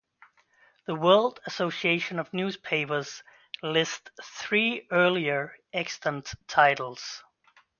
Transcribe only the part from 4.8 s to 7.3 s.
earlier, extant titles.